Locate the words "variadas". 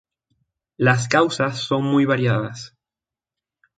2.05-2.75